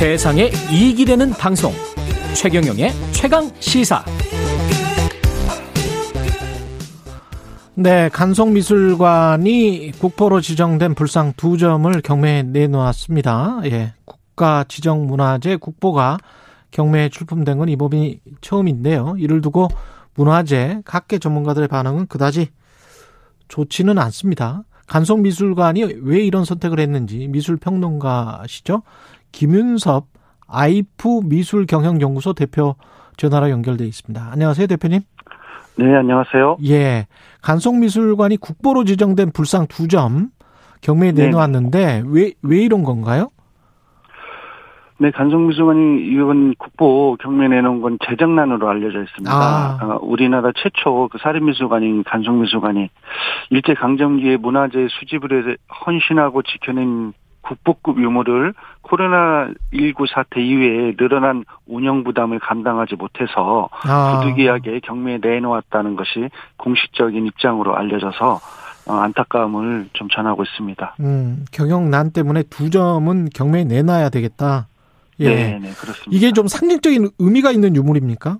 [0.00, 1.74] 세상에 이익이 되는 방송
[2.34, 4.02] 최경영의 최강 시사
[7.74, 13.60] 네, 간송미술관이 국보로 지정된 불상 두 점을 경매에 내놓았습니다.
[13.66, 16.16] 예, 국가 지정 문화재 국보가
[16.70, 19.16] 경매에 출품된 건 이번이 처음인데요.
[19.18, 19.68] 이를 두고
[20.14, 22.48] 문화재 각계 전문가들의 반응은 그다지
[23.48, 24.62] 좋지는 않습니다.
[24.86, 28.82] 간송미술관이 왜 이런 선택을 했는지 미술평론가시죠?
[29.32, 30.06] 김윤섭
[30.48, 32.74] 아이프 미술경영연구소 대표
[33.16, 34.28] 전화로 연결돼 있습니다.
[34.32, 35.00] 안녕하세요, 대표님.
[35.76, 36.58] 네, 안녕하세요.
[36.66, 37.06] 예.
[37.42, 40.28] 간송미술관이 국보로 지정된 불상 두 점
[40.82, 41.26] 경매에 네.
[41.26, 43.28] 내놓았는데 왜, 왜 이런 건가요?
[44.98, 49.32] 네, 간송미술관이 이번 국보 경매 내놓은 건 재정난으로 알려져 있습니다.
[49.32, 49.78] 아.
[49.82, 52.90] 어, 우리나라 최초 그 사립미술관인 간송미술관이
[53.50, 55.56] 일제 강점기에 문화재 수집을
[55.86, 57.14] 헌신하고 지켜낸
[57.50, 64.20] 국보급 유물을 코로나19 사태 이후에 늘어난 운영 부담을 감당하지 못해서 아.
[64.20, 68.40] 부득이하게 경매에 내놓았다는 것이 공식적인 입장으로 알려져서
[68.86, 70.96] 어, 안타까움을 좀 전하고 있습니다.
[71.00, 74.68] 음, 경영난 때문에 두 점은 경매에 내놔야 되겠다.
[75.18, 75.28] 예.
[75.28, 76.10] 네, 네, 그렇습니다.
[76.10, 78.38] 이게 좀 상징적인 의미가 있는 유물입니까?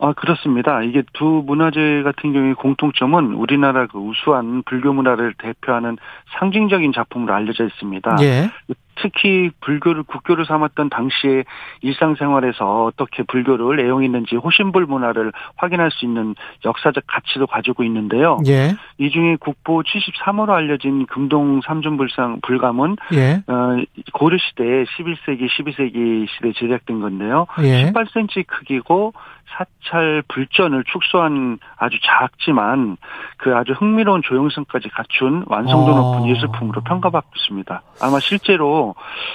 [0.00, 0.82] 아, 그렇습니다.
[0.82, 5.98] 이게 두 문화재 같은 경우에 공통점은 우리나라 그 우수한 불교 문화를 대표하는
[6.38, 8.16] 상징적인 작품으로 알려져 있습니다.
[8.22, 8.50] 예.
[8.96, 11.44] 특히 불교를 국교를 삼았던 당시의
[11.82, 18.38] 일상생활에서 어떻게 불교를 애용했는지 호신불 문화를 확인할 수 있는 역사적 가치도 가지고 있는데요.
[18.46, 18.74] 예.
[18.98, 23.42] 이 중에 국보 73호로 알려진 금동 삼존불상 불감은 예.
[23.46, 23.76] 어,
[24.12, 27.46] 고려 시대 11세기 12세기 시대 제작된 건데요.
[27.62, 27.90] 예.
[27.90, 29.12] 18cm 크기고
[29.50, 32.96] 사찰 불전을 축소한 아주 작지만
[33.36, 35.96] 그 아주 흥미로운 조형성까지 갖춘 완성도 어.
[35.96, 37.82] 높은 예술품으로 평가받고 있습니다.
[38.00, 38.79] 아마 실제로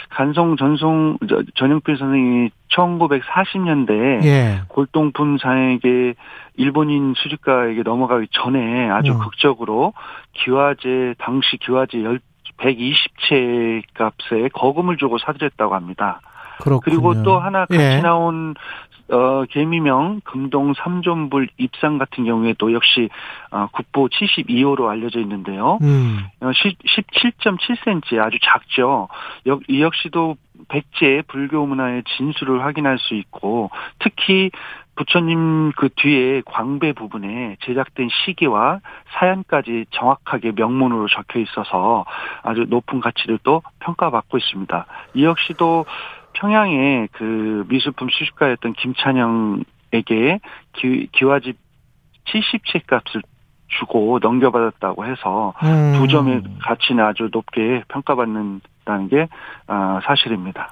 [0.09, 4.61] 간송 전송 저- 전영필 선생님이 1940년대 예.
[4.69, 6.15] 골동품상에게
[6.57, 9.19] 일본인 수집가에게 넘어가기 전에 아주 음.
[9.19, 9.93] 극적으로
[10.33, 12.03] 기와제 당시 기와제
[12.57, 16.21] 120채 값에 거금을 주고 사들였다고 합니다.
[16.61, 16.79] 그렇군요.
[16.81, 18.01] 그리고 또 하나 같이 예.
[18.01, 18.55] 나온
[19.11, 23.09] 어 개미명 금동 삼존불 입상 같은 경우에도 역시
[23.51, 25.77] 어 국보 72호로 알려져 있는데요.
[25.83, 26.19] 음.
[26.41, 29.07] 어, 17.7cm 아주 작죠.
[29.45, 30.37] 역- 이 역시도
[30.69, 34.49] 백제 불교 문화의 진수를 확인할 수 있고 특히
[34.95, 38.79] 부처님 그 뒤에 광배 부분에 제작된 시기와
[39.19, 42.05] 사연까지 정확하게 명문으로 적혀 있어서
[42.43, 44.85] 아주 높은 가치를 또 평가받고 있습니다.
[45.15, 45.85] 이 역시도
[46.35, 50.39] 평양의 그 미술품 수집가였던 김찬영에게
[50.73, 51.57] 기, 기와집
[52.25, 53.21] 70채 값을
[53.67, 55.95] 주고 넘겨받았다고 해서 음.
[55.97, 59.27] 두 점의 가치는 아주 높게 평가받는다는 게
[59.67, 60.71] 아, 사실입니다.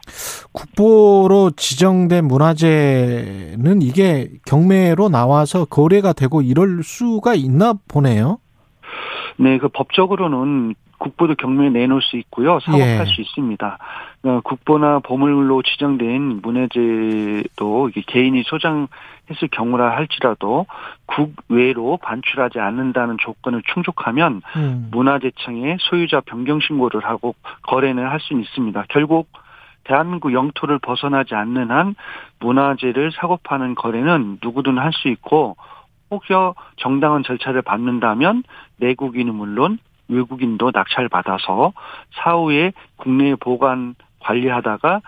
[0.51, 8.37] 국보로 지정된 문화재는 이게 경매로 나와서 거래가 되고 이럴 수가 있나 보네요.
[9.37, 12.59] 네, 그 법적으로는 국보도 경매에 내놓을 수 있고요.
[12.61, 13.05] 사업할 예.
[13.05, 13.77] 수 있습니다.
[14.23, 20.65] 어, 국보나 보물로 지정된 문화재도 이게 개인이 소장했을 경우라 할지라도
[21.05, 24.87] 국외로 반출하지 않는다는 조건을 충족하면 음.
[24.91, 28.85] 문화재청에 소유자 변경 신고를 하고 거래는 할 수는 있습니다.
[28.87, 29.27] 결국
[29.83, 31.95] 대한민국 영토를 벗어나지 않는 한
[32.39, 35.57] 문화재를 사고 파는 거래는 누구든 할 수 있고
[36.11, 38.43] 혹여 정당한 절차를 밟는다면
[38.77, 41.73] 내국인은 물론 외국인도 낙찰받아서
[42.13, 45.01] 사후에 국내에 보관 관리하다가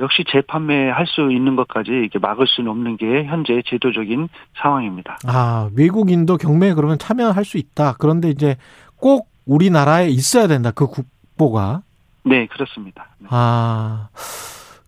[0.00, 4.28] 역시 재판매할 수 있는 것까지 이렇게 막을 수는 없는 게 현재 제도적인
[4.60, 5.18] 상황입니다.
[5.26, 7.94] 아, 외국인도 경매에 그러면 참여할 수 있다.
[7.98, 8.56] 그런데 이제
[8.96, 10.70] 꼭 우리나라에 있어야 된다.
[10.72, 11.82] 그 국보가.
[12.24, 13.08] 네, 그렇습니다.
[13.18, 13.28] 네.
[13.30, 14.08] 아.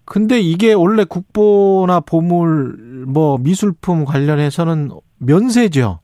[0.05, 6.01] 근데 이게 원래 국보나 보물, 뭐, 미술품 관련해서는 면세죠.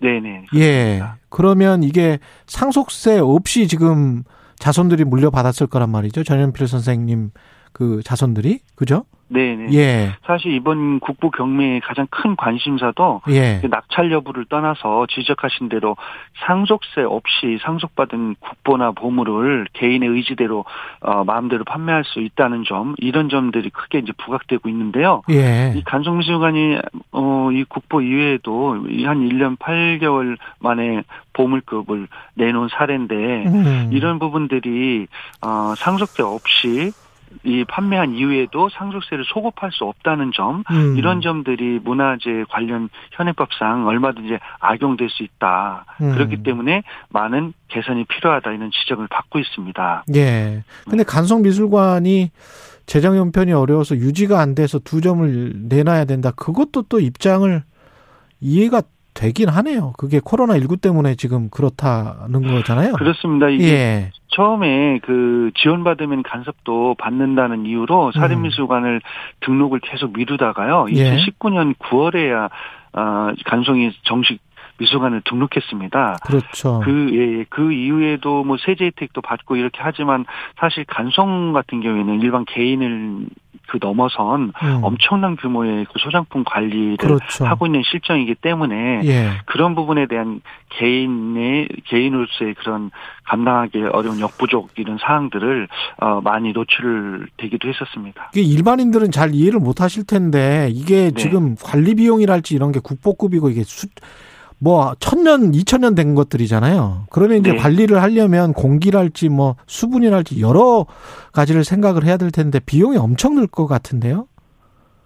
[0.00, 0.46] 네네.
[0.56, 1.02] 예.
[1.28, 4.24] 그러면 이게 상속세 없이 지금
[4.58, 6.24] 자손들이 물려받았을 거란 말이죠.
[6.24, 7.30] 전현필 선생님
[7.76, 8.60] 그 자손들이.
[8.74, 9.04] 그죠?
[9.28, 9.72] 네네.
[9.74, 10.12] 예.
[10.24, 13.58] 사실 이번 국보 경매의 가장 큰 관심사도 예.
[13.60, 15.96] 그 낙찰 여부를 떠나서 지적하신 대로
[16.46, 20.64] 상속세 없이 상속받은 국보나 보물을 개인의 의지대로
[21.00, 25.20] 어, 마음대로 판매할 수 있다는 점 이런 점들이 크게 이제 부각되고 있는데요.
[25.30, 25.74] 예.
[25.76, 26.78] 이 간송미술관이
[27.12, 31.02] 어, 이 국보 이외에도 이한 1년 8개월 만에
[31.34, 33.90] 보물급을 내놓은 사례인데 음.
[33.92, 35.08] 이런 부분들이
[35.42, 36.92] 어, 상속세 없이
[37.44, 40.96] 이 판매한 이후에도 상속세를 소급할 수 없다는 점 음.
[40.96, 45.84] 이런 점들이 문화재 관련 현행법상 얼마든지 악용될 수 있다.
[46.00, 46.12] 음.
[46.12, 50.04] 그렇기 때문에 많은 개선이 필요하다 이런 지적을 받고 있습니다.
[50.14, 50.64] 예.
[50.88, 52.30] 근데 간성미술관이
[52.86, 56.30] 재정 형편이 어려워서 유지가 안 돼서 두 점을 내놔야 된다.
[56.30, 57.62] 그것도 또 입장을
[58.40, 58.82] 이해가
[59.14, 59.94] 되긴 하네요.
[59.96, 62.92] 그게 코로나 19 때문에 지금 그렇다는 거잖아요.
[62.92, 63.48] 그렇습니다.
[63.48, 64.10] 이게 예.
[64.36, 69.00] 처음에 그 지원받으면 간섭도 받는다는 이유로 사립미술관을
[69.40, 70.86] 등록을 계속 미루다가요.
[70.90, 71.16] 예.
[71.16, 72.50] 2019년 9월에야
[72.92, 74.40] 어, 간송이 정식
[74.78, 76.16] 미술관을 등록했습니다.
[76.24, 76.80] 그렇죠.
[76.84, 77.44] 그, 예, 예.
[77.48, 80.24] 그 이후에도 뭐 세제 혜택도 받고 이렇게 하지만
[80.58, 83.26] 사실 간송 같은 경우에는 일반 개인을
[83.68, 84.80] 그 넘어선 음.
[84.82, 87.44] 엄청난 규모의 그 소장품 관리를 그렇죠.
[87.44, 89.30] 하고 있는 실정이기 때문에 예.
[89.44, 90.40] 그런 부분에 대한
[90.70, 92.90] 개인의 개인으로서의 그런
[93.24, 95.68] 감당하기 어려운 역부족 이런 사항들을
[95.98, 98.30] 어 많이 노출되기도 했었습니다.
[98.34, 101.14] 이게 일반인들은 잘 이해를 못 하실 텐데 이게 네.
[101.14, 103.88] 지금 관리 비용이랄지 이런 게 국보급이고 이게 수,
[104.58, 107.06] 뭐 천년, 이천년 된 것들이잖아요.
[107.10, 107.58] 그러면 이제 네.
[107.58, 110.86] 관리를 하려면 공기랄지 뭐 수분이랄지 여러
[111.32, 114.26] 가지를 생각을 해야 될 텐데 비용이 엄청 들것 같은데요.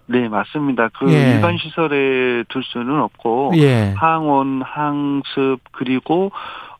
[0.07, 0.89] 네, 맞습니다.
[0.97, 1.35] 그 예.
[1.35, 3.93] 일반 시설에 둘 수는 없고 예.
[3.95, 6.31] 항온, 항습 그리고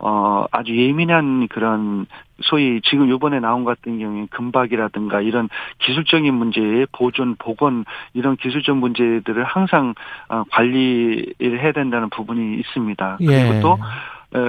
[0.03, 2.07] 어 아주 예민한 그런
[2.41, 5.47] 소위 지금 요번에 나온 것 같은 경우에 금박이라든가 이런
[5.79, 9.93] 기술적인 문제의 보존, 복원 이런 기술적 문제들을 항상
[10.29, 13.17] 어, 관리를 해야 된다는 부분이 있습니다.
[13.19, 13.59] 그리고 예.
[13.61, 13.77] 또 어,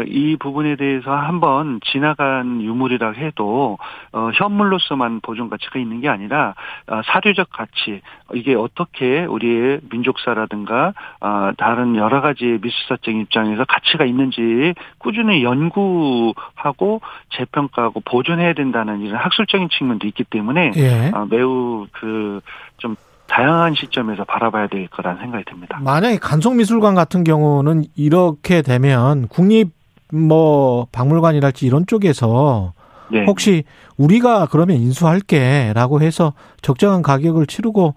[0.06, 3.78] 이 부분에 대해서 한번 지나간 유물이라 해도
[4.12, 6.54] 어, 현물로서만 보존 가치가 있는 게 아니라
[6.86, 8.00] 어, 사료적 가치
[8.32, 17.00] 이게 어떻게 우리의 민족사라든가 어, 다른 여러 가지 미술사적 입장에서 가치가 있는지 꾸준히 연구하고
[17.36, 21.10] 재평가하고 보존해야 된다는 이런 학술적인 측면도 있기 때문에 예.
[21.12, 22.96] 어, 매우 그좀
[23.32, 25.78] 다양한 시점에서 바라봐야 될 거라는 생각이 듭니다.
[25.82, 29.70] 만약에 간송미술관 같은 경우는 이렇게 되면 국립
[30.12, 32.74] 뭐 박물관이랄지 이런 쪽에서
[33.10, 33.24] 네.
[33.24, 33.64] 혹시
[33.96, 37.94] 우리가 그러면 인수할게라고 해서 적정한 가격을 치르고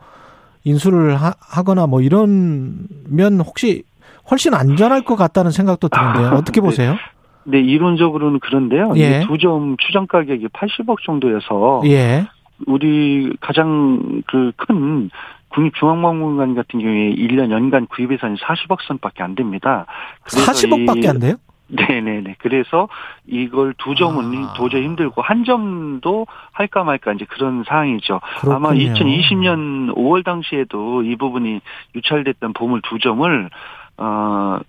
[0.63, 3.83] 인수를 하, 하거나 뭐 이런면 혹시
[4.31, 6.29] 훨씬 안전할 것 같다는 생각도 드는데요.
[6.37, 6.65] 어떻게 네.
[6.67, 6.95] 보세요?
[7.43, 8.93] 네, 이론적으로는 그런데요.
[8.95, 9.19] 예.
[9.27, 12.25] 두 점 추정 가격이 80억 정도여서 예.
[12.67, 15.09] 우리 가장 그 큰
[15.49, 19.85] 국립중앙박물관 같은 경우에 1년 연간 구입 예산이 40억 선밖에 안 됩니다.
[20.23, 21.35] 그래서 40억밖에 이- 안 돼요?
[21.67, 22.35] 네네네.
[22.39, 22.87] 그래서
[23.25, 24.53] 이걸 두 점은 아.
[24.53, 28.19] 도저히 힘들고 한 점도 할까 말까 이제 그런 상황이죠.
[28.43, 28.93] 아마 그렇군요.
[28.93, 31.61] 2020년 5월 당시에도 이 부분이
[31.95, 33.49] 유찰됐던 보물 두 점을
[33.97, 34.59] 어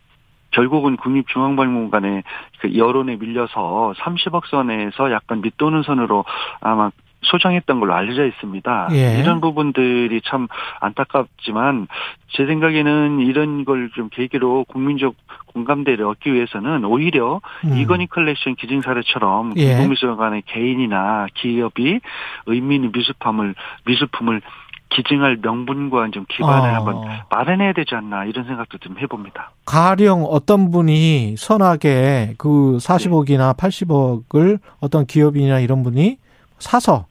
[0.53, 2.23] 결국은 국립중앙박물관의
[2.61, 6.25] 그 여론에 밀려서 30억 선에서 약간 밑도는 선으로
[6.61, 6.91] 아마
[7.31, 8.88] 소정했던 걸로 알려져 있습니다.
[8.93, 9.19] 예.
[9.20, 10.49] 이런 부분들이 참
[10.81, 11.88] 안타깝지만
[12.28, 15.14] 제 생각에는 이런 걸 좀 계기로 국민적
[15.55, 17.76] 공감대를 얻기 위해서는 오히려 음.
[17.78, 19.75] 이건희 컬렉션 기증 사례처럼 예.
[19.75, 22.00] 공공미술관의 개인이나 기업이
[22.46, 23.55] 의미 있는 미술품을
[23.87, 24.43] 미술품을
[24.90, 26.75] 기증할 명분과 좀 기반을 어.
[26.75, 29.50] 한번 마련해야 되지 않나 이런 생각도 좀 해봅니다.
[29.64, 36.19] 가령 어떤 분이 선하게 그 40억이나 80억을 어떤 기업이나 이런 분이
[36.58, 37.06] 사서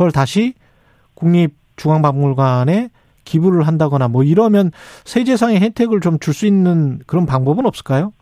[0.00, 0.54] 그걸 다시
[1.14, 2.88] 국립중앙박물관에
[3.24, 4.70] 기부를 한다거나 뭐 이러면
[5.04, 8.14] 세제상의 혜택을 좀 줄 수 있는 그런 방법은 없을까요?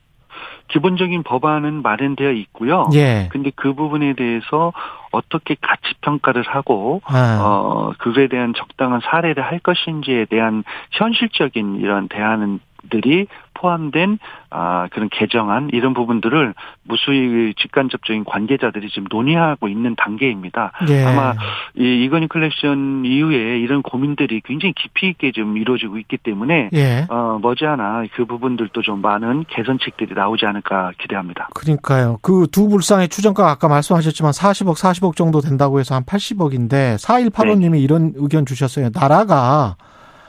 [0.70, 2.88] 기본적인 법안은 마련되어 있고요.
[2.94, 3.28] 예.
[3.30, 4.72] 근데 그 부분에 대해서
[5.12, 12.08] 어떻게 가치 평가를 하고 아, 어 그거에 대한 적당한 사례를 할 것인지에 대한 현실적인 이런
[12.08, 12.58] 대안
[12.90, 14.18] 들이 포함된
[14.50, 16.54] 아 그런 개정안 이런 부분들을
[16.84, 20.72] 무수히 직간접적인 관계자들이 지금 논의하고 있는 단계입니다.
[20.88, 21.04] 예.
[21.04, 21.34] 아마
[21.76, 27.06] 이 이건희 컬렉션 이후에 이런 고민들이 굉장히 깊이 있게 좀 이루어지고 있기 때문에 예.
[27.08, 31.48] 어 머지않아 그 부분들도 좀 많은 개선책들이 나오지 않을까 기대합니다.
[31.54, 32.18] 그러니까요.
[32.20, 38.12] 그 두 불상의 추정가 아까 말씀하셨지만 40억, 40억 정도 된다고 해서 한 80억인데 4185님이 이런
[38.16, 38.88] 의견 주셨어요.
[38.92, 39.76] 나라가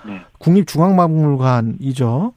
[0.06, 0.22] 네.
[0.38, 2.34] 국립중앙박물관이죠.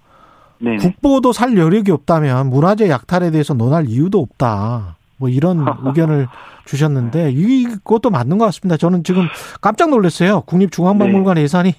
[0.62, 0.76] 네.
[0.76, 4.96] 국보도 살 여력이 없다면 문화재 약탈에 대해서 논할 이유도 없다.
[5.16, 6.28] 뭐 이런 의견을
[6.64, 8.76] 주셨는데 이것도 맞는 것 같습니다.
[8.76, 9.28] 저는 지금
[9.60, 10.42] 깜짝 놀랐어요.
[10.42, 11.74] 국립중앙박물관 예산이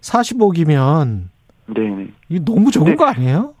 [0.00, 1.22] 40억이면
[1.68, 2.08] 네.
[2.28, 2.96] 이 너무 적은 네.
[2.96, 3.54] 거 아니에요?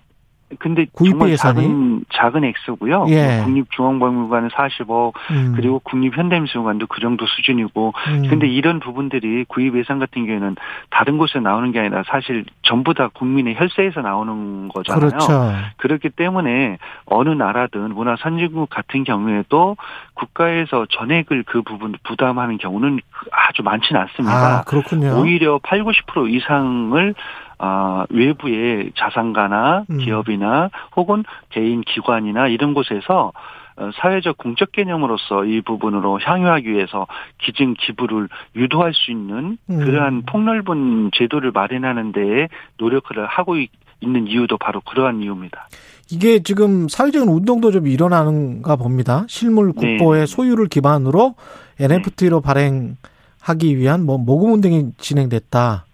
[0.58, 1.62] 근데 정말 예산이?
[1.62, 3.06] 작은 작은 액수고요.
[3.08, 3.36] 예.
[3.36, 5.52] 뭐 국립중앙박물관은 40억 음.
[5.56, 8.26] 그리고 국립현대미술관도 그 정도 수준이고 음.
[8.28, 10.56] 근데 이런 부분들이 구입 예산 같은 경우에는
[10.90, 15.08] 다른 곳에 나오는 게 아니라 사실 전부 다 국민의 혈세에서 나오는 거잖아요.
[15.08, 15.52] 그렇죠.
[15.76, 19.76] 그렇기 때문에 어느 나라든 문화 선진국 같은 경우에도
[20.14, 23.00] 국가에서 전액을 그 부분 부담하는 경우는
[23.32, 24.58] 아주 많지는 않습니다.
[24.58, 25.20] 아, 그렇군요.
[25.20, 27.14] 오히려 8, 90% 이상을
[27.58, 29.98] 아, 외부의 자산가나 음.
[29.98, 33.32] 기업이나 혹은 개인 기관이나 이런 곳에서
[33.76, 37.06] 어, 사회적 공적 개념으로서 이 부분으로 향유하기 위해서
[37.38, 39.78] 기증 기부를 유도할 수 있는 음.
[39.84, 43.70] 그러한 폭넓은 제도를 마련하는 데에 노력을 하고 있-
[44.00, 45.68] 있는 이유도 바로 그러한 이유입니다.
[46.12, 49.24] 이게 지금 사회적인 운동도 좀 일어나는가 봅니다.
[49.28, 49.96] 실물 네.
[49.96, 51.34] 국보의 소유를 기반으로
[51.80, 55.86] NFT로 발행하기 위한 뭐 모금 운동이 진행됐다.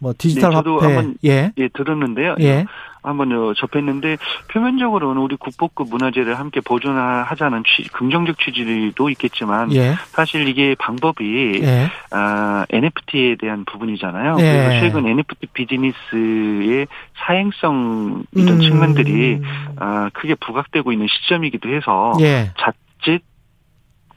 [0.00, 1.52] 뭐 디지털 네, 저도 화폐 한번 예.
[1.56, 2.36] 예, 들었는데요.
[2.40, 2.66] 예.
[3.02, 4.18] 한번 어, 접했는데
[4.52, 9.94] 표면적으로는 우리 국보급 문화재를 함께 보존하자는 취, 긍정적 취지도 있겠지만 예.
[10.10, 11.88] 사실 이게 방법이 예.
[12.10, 14.36] 아, NFT에 대한 부분이잖아요.
[14.40, 14.42] 예.
[14.42, 16.86] 그래서 최근 NFT 비즈니스의
[17.16, 18.60] 사행성 이런 음.
[18.60, 19.40] 측면들이
[19.76, 22.50] 아, 크게 부각되고 있는 시점이기도 해서 예.
[22.58, 22.87] 자칫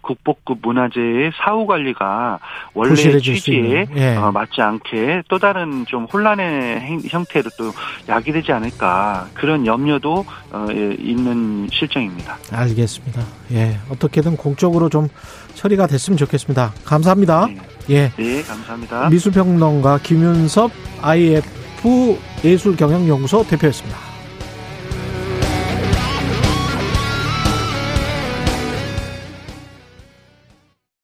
[0.01, 2.39] 국보급 문화재의 사후 관리가
[2.74, 3.88] 원래 취지에.
[3.96, 4.15] 예.
[4.15, 7.72] 어, 맞지 않게 또 다른 좀 혼란의 행- 형태로 또
[8.10, 12.38] 야기되지 않을까 그런 염려도 어, 예, 있는 실정입니다.
[12.51, 13.22] 알겠습니다.
[13.53, 13.77] 예.
[13.89, 15.08] 어떻게든 공적으로 좀
[15.55, 16.74] 처리가 됐으면 좋겠습니다.
[16.86, 17.48] 감사합니다.
[17.48, 17.58] 네,
[17.89, 18.12] 예.
[18.17, 19.10] 네, 감사합니다.
[19.10, 24.11] 미술평론가 김윤섭 IF 예술경영연구소 대표였습니다.